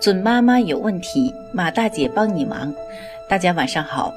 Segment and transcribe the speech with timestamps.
[0.00, 2.72] 准妈妈有问题，马大姐帮你忙。
[3.28, 4.14] 大家晚上好，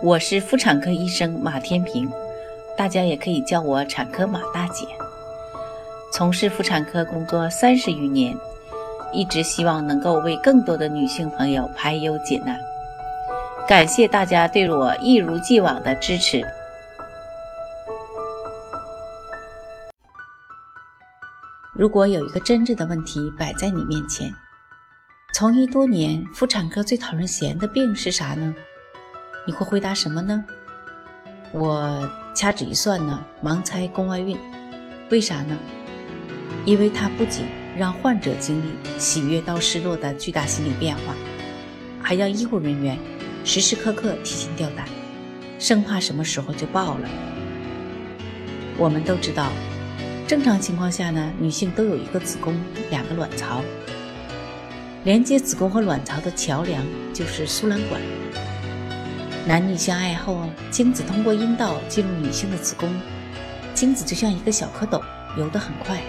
[0.00, 2.08] 我是妇产科医生马天平，
[2.76, 4.86] 大家也可以叫我产科马大姐。
[6.12, 8.32] 从事妇产科工作三十余年，
[9.12, 12.56] 一直希望能够为更多的女性朋友排忧解难。
[13.66, 16.46] 感谢大家对我一如既往的支持。
[21.72, 24.32] 如果有一个真正的问题摆在你面前，
[25.34, 28.54] 从医多年，妇产科最讨人嫌的病是啥呢？
[29.44, 30.44] 你会回答什么呢？
[31.50, 34.38] 我掐指一算呢，盲猜宫外孕。
[35.10, 35.58] 为啥呢？
[36.64, 37.46] 因为它不仅
[37.76, 41.16] 让患者经历喜悦到失落的巨大心理变化，
[42.00, 42.96] 还让医护人员
[43.44, 44.86] 时时刻刻提心吊胆，
[45.58, 47.08] 生怕什么时候就爆了。
[48.78, 49.50] 我们都知道，
[50.28, 52.54] 正常情况下呢，女性都有一个子宫，
[52.88, 53.60] 两个卵巢。
[55.04, 56.82] 连接子宫和卵巢的桥梁
[57.12, 58.00] 就是输卵管。
[59.46, 62.88] 男女相爱后，精子通过阴道进入女性的子宫，
[63.74, 65.02] 精子就像一个小蝌蚪，
[65.36, 66.00] 游得很快。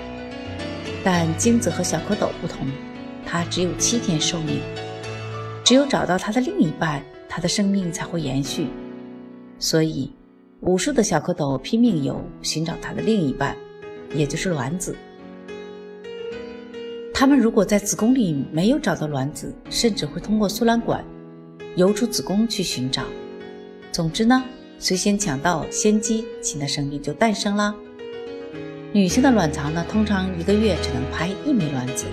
[1.03, 2.65] 但精子和小蝌蚪不同，
[3.25, 4.61] 它只有七天寿命。
[5.65, 8.69] 只有找到它的另一半，它的生命才会延续。
[9.59, 10.09] 所以，
[10.61, 13.57] 无数的小蝌蚪拼命游，寻找它的另一半，
[14.13, 14.95] 也就是卵子。
[17.17, 21.01] 他们如果在子宫里没有找到卵子，甚至会通过输卵管
[21.77, 23.03] 游出子宫去寻找。
[23.89, 24.43] 总之呢，
[24.79, 27.73] 谁先抢到先机，新的生命就诞生了。
[28.91, 32.03] 女性的卵巢呢，通常一个月只能排一枚卵子，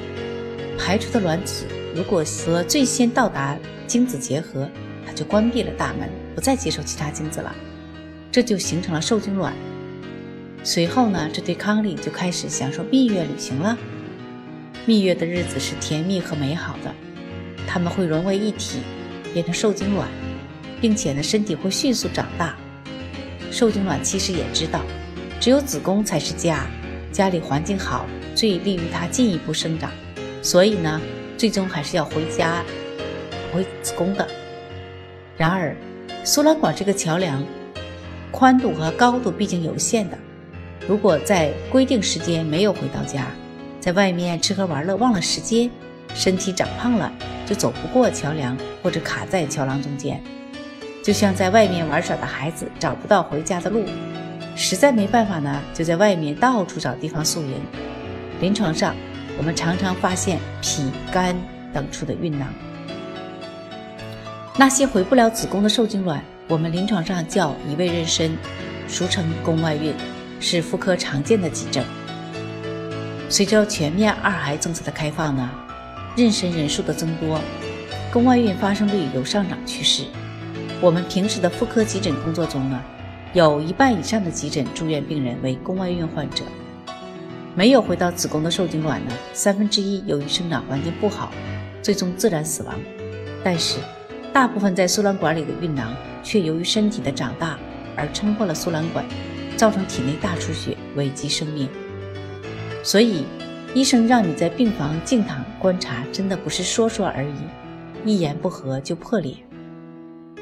[0.79, 1.65] 排出的卵子
[1.97, 4.71] 如果和最先到达精子结合，
[5.05, 7.53] 它就关闭了大门，不再接受其他精子了，
[8.31, 9.53] 这就形成了受精卵。
[10.63, 13.77] 随后呢，这对康利就开始享受蜜月旅行了。
[14.85, 16.93] 蜜月的日子是甜蜜和美好的，
[17.69, 18.81] 他们会融为一体，
[19.33, 20.09] 变成受精卵，
[20.81, 22.57] 并且呢，身体会迅速长大。
[23.53, 24.81] 受精卵其实也知道，
[25.39, 26.67] 只有子宫才是家，
[27.13, 29.89] 家里环境好，最利于它进一步生长，
[30.43, 31.01] 所以呢，
[31.39, 32.65] 最终还是要回家，
[33.53, 34.27] 回子宫的。
[35.37, 35.77] 然而，
[36.25, 37.45] 输卵管这个桥梁，
[38.33, 40.19] 宽度和高度毕竟有限的，
[40.89, 43.29] 如果在规定时间没有回到家。
[43.83, 45.69] 在外面吃喝玩乐忘了时间，
[46.15, 47.13] 身体长胖了
[47.45, 50.23] 就走不过桥梁，或者卡在桥梁中间，
[51.03, 53.85] 就像在外面玩耍的孩子找不到回家的路，
[54.55, 57.55] 实在没办法呢，就在外面到处找地方宿营。
[58.41, 58.95] 临床上，
[59.37, 61.37] 我们常常发现脾、肝
[61.75, 62.47] 等处的孕囊。
[64.57, 68.31] 那些回不了子宫的受精卵，我们临床上叫移位妊娠，
[68.87, 69.93] 俗称宫外孕，
[70.39, 71.85] 是妇科常见的急症。
[73.33, 75.51] 随着全面二孩政策的开放呢，
[76.15, 77.41] 妊娠人数的增多，
[78.13, 80.05] 宫外孕发生率有上涨趋势。
[80.83, 82.79] 我们平时的妇科急诊工作中呢，
[83.33, 86.45] 有一半以上的急诊住院病人为宫外孕患者。
[87.55, 91.33] 没有回到子宫的受精卵呢，三分之一由于生长环境不好，
[91.81, 92.75] 最终自然死亡。
[93.43, 93.79] 但是，
[94.31, 97.59] 大部分在输卵管里的孕囊却由于身体的长大
[97.97, 99.03] 而撑破了输卵管，
[99.57, 101.67] 造成体内大出血，危及生命。
[102.83, 103.25] 所以，
[103.75, 107.37] 医生让你在病房静躺观察，真的不是说说而已，
[108.05, 109.35] 一言不合就破裂。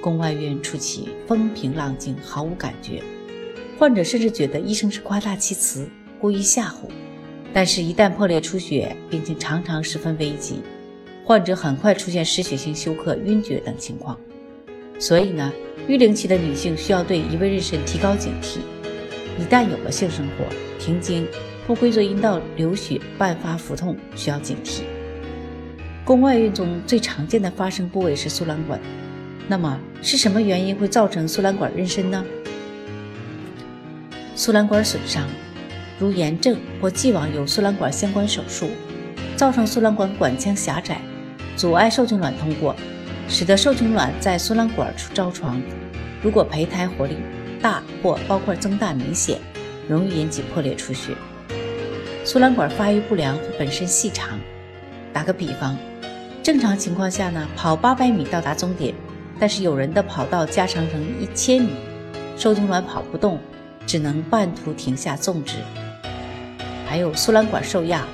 [0.00, 3.02] 宫外孕初期风平浪静，毫无感觉，
[3.78, 5.86] 患者甚至觉得医生是夸大其词，
[6.18, 6.88] 故意吓唬。
[7.52, 10.62] 但是，一旦破裂出血，病情常常十分危急，
[11.22, 14.18] 患者很快出现失血性休克、晕厥等情况。
[14.98, 15.52] 所以呢，
[15.86, 18.60] 育龄期的女性需要对移位妊娠提高警惕，
[19.38, 20.46] 一旦有了性生活，
[20.78, 21.26] 停经。
[21.70, 24.80] 不规则阴道流血伴发腹痛需要警惕。
[26.04, 28.80] 宫外孕中最常见的发生部位是输卵管，
[29.46, 32.24] 那么是什么原因会造成输卵管妊娠呢？
[34.34, 35.28] 输卵管损伤，
[35.96, 38.68] 如炎症或既往有输卵管相关手术，
[39.36, 41.00] 造成输卵管管腔狭窄，
[41.54, 42.74] 阻碍受精卵通过，
[43.28, 45.62] 使得受精卵在输卵管处着床。
[46.20, 47.14] 如果胚胎活力
[47.62, 49.38] 大或包块增大明显，
[49.88, 51.14] 容易引起破裂出血。
[52.30, 54.38] 输卵管发育不良本身细长，
[55.12, 55.76] 打个比方，
[56.44, 58.94] 正常情况下呢，跑八百米到达终点，
[59.40, 61.70] 但是有人的跑道加长成一千米，
[62.36, 63.40] 受精卵跑不动，
[63.84, 65.56] 只能半途停下种植。
[66.86, 68.06] 还有输卵管受压，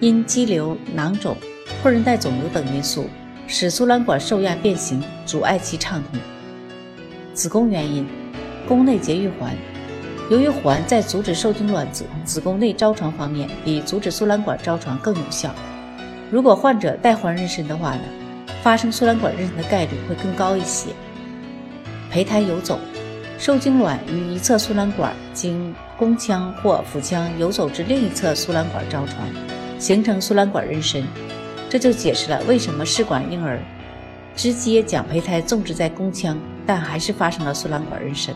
[0.00, 1.36] 因肌瘤、囊肿、
[1.82, 3.04] 破韧带肿瘤等因素，
[3.46, 6.18] 使输卵管受压变形，阻碍其畅通。
[7.34, 8.06] 子宫原因，
[8.66, 9.54] 宫内节育环。
[10.30, 15.54] 由于环在阻止受精卵子子宫内着床方面比阻止输卵管着床更有效，
[16.30, 18.02] 如果患者带环妊娠的话呢，
[18.62, 20.90] 发生输卵管妊娠的概率会更高一些。
[22.10, 22.78] 胚胎游走，
[23.38, 29.28] 受精卵于一侧输卵管经宫腔或腹腔游走至另一侧输卵管着床，
[29.78, 31.02] 形成输卵管妊娠。
[31.68, 33.58] 这就解释了为什么试管婴儿
[34.36, 38.30] 直接将胚胎种植在宫腔，但还是发生了输卵管妊娠。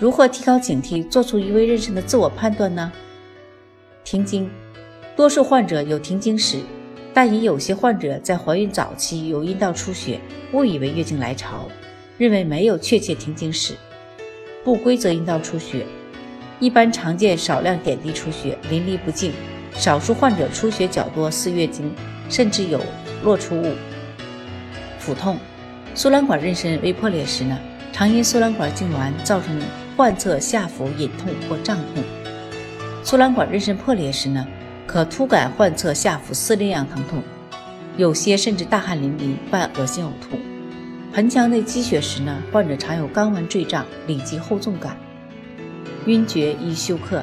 [0.00, 2.92] 如何提高警惕，做出一位妊娠的自我判断呢？
[4.04, 4.50] 停经，
[5.16, 6.58] 多数患者有停经史，
[7.14, 10.20] 但也有些患者在怀孕早期有阴道出血，
[10.52, 11.68] 误以为月经来潮。
[12.16, 13.74] 认为没有确切停经史，
[14.62, 15.84] 不规则阴道出血，
[16.60, 19.32] 一般常见少量点滴出血，淋漓不尽。
[19.72, 21.92] 少数患者出血较多，似月经，
[22.28, 22.80] 甚至有
[23.24, 23.72] 落出物。
[25.00, 25.36] 腹痛，
[25.96, 27.58] 输卵管妊娠未破裂时呢，
[27.92, 29.60] 常因输卵管痉挛造成
[29.96, 32.02] 患侧下腹隐痛或胀痛。
[33.04, 34.46] 输卵管妊娠破裂时呢，
[34.86, 37.22] 可突感患侧下腹撕裂样疼痛，
[37.96, 40.38] 有些甚至大汗淋漓，伴恶心呕吐。
[41.12, 44.96] 盆腔内积血时呢，患者常有肛门坠胀、里急后重感、
[46.06, 47.22] 晕厥易休克。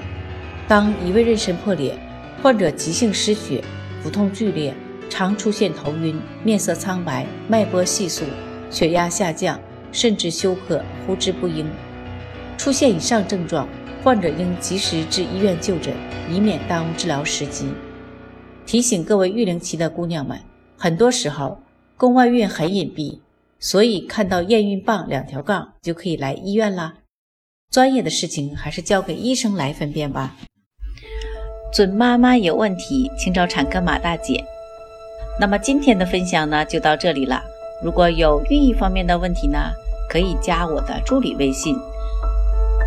[0.67, 1.97] 当一位妊娠破裂，
[2.41, 3.61] 患者急性失血、
[4.01, 4.73] 腹痛剧烈，
[5.09, 8.23] 常出现头晕、面色苍白、脉搏细速、
[8.69, 9.59] 血压下降，
[9.91, 11.65] 甚至休克、呼之不应。
[12.61, 13.67] 出现以上症状，
[14.03, 15.95] 患者应及时至医院就诊，
[16.29, 17.73] 以免耽误治疗时机。
[18.67, 20.39] 提醒各位育龄期的姑娘们，
[20.77, 21.57] 很多时候
[21.97, 23.17] 宫外孕很隐蔽。
[23.59, 26.93] 所以看到验孕棒两条杠就可以来医院啦。
[27.71, 30.35] 专业的事情还是交给医生来分辨吧。
[31.73, 34.43] 准妈妈有问题，请找产科马大姐。
[35.39, 37.41] 那么今天的分享呢就到这里了。
[37.83, 39.57] 如果有孕育方面的问题呢，
[40.07, 41.75] 可以加我的助理微信“